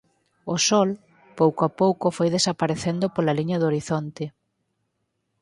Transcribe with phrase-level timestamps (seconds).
[0.53, 0.89] O sol,
[1.39, 4.23] pouco a pouco foi desaparecendo pola liña do horizonte.